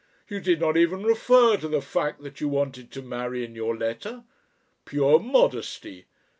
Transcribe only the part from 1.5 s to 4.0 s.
to the fact that you wanted to marry in your